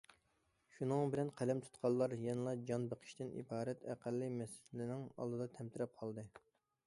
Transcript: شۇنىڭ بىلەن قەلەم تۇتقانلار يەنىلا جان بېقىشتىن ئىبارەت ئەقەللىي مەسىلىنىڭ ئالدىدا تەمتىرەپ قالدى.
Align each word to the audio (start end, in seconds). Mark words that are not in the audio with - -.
شۇنىڭ 0.75 1.11
بىلەن 1.15 1.27
قەلەم 1.41 1.59
تۇتقانلار 1.65 2.15
يەنىلا 2.23 2.53
جان 2.71 2.87
بېقىشتىن 2.93 3.31
ئىبارەت 3.41 3.85
ئەقەللىي 3.95 4.33
مەسىلىنىڭ 4.39 5.03
ئالدىدا 5.11 5.47
تەمتىرەپ 5.59 5.97
قالدى. 6.01 6.27